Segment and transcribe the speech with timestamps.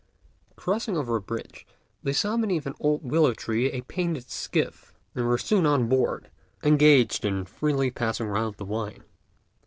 [0.55, 1.63] Crossing over a bridge,
[2.01, 5.87] they saw beneath an old willow tree a little painted skiff, and were soon on
[5.87, 6.31] board,
[6.63, 9.03] engaged in freely passing round the wine.